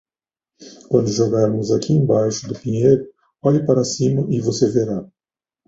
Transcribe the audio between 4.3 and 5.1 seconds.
e você verá.